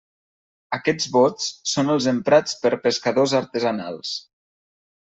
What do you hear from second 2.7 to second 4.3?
pescadors artesanals.